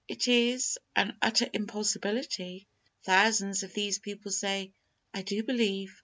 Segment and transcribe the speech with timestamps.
[0.07, 2.67] It is an utter impossibility.
[3.03, 4.73] Thousands of these people say,
[5.13, 5.95] "I do believe."